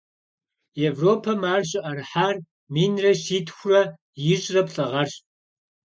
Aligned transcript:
Европэм 0.89 1.41
ар 1.53 1.61
щыӏэрыхьар 1.69 2.35
минрэ 2.73 3.11
щитхурэ 3.23 3.81
ищӏрэ 4.33 4.61
плӏы 4.67 4.85
гъэрщ. 4.91 5.13